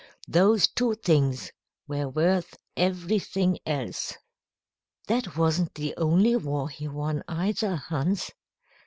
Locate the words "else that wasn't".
3.67-5.75